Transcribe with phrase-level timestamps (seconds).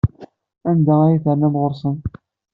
[0.69, 1.97] Anda ay ternam ɣer-sen?